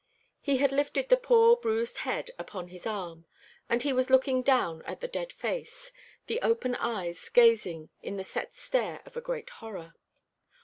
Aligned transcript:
He 0.41 0.57
had 0.57 0.71
lifted 0.71 1.09
the 1.09 1.15
poor 1.15 1.55
bruised 1.55 1.99
head 1.99 2.31
upon 2.39 2.69
his 2.69 2.87
arm, 2.87 3.27
and 3.69 3.83
he 3.83 3.93
was 3.93 4.09
looking 4.09 4.41
down 4.41 4.81
at 4.85 4.99
the 4.99 5.07
dead 5.07 5.31
face, 5.31 5.91
the 6.25 6.41
open 6.41 6.73
eyes 6.73 7.29
gazing 7.29 7.89
in 8.01 8.17
the 8.17 8.23
set 8.23 8.55
stare 8.55 9.03
of 9.05 9.15
a 9.15 9.21
great 9.21 9.51
horror. 9.61 9.93